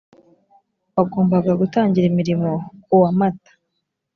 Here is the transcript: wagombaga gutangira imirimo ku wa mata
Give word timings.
wagombaga 0.95 1.51
gutangira 1.61 2.05
imirimo 2.11 2.49
ku 2.83 2.93
wa 3.01 3.11
mata 3.19 3.51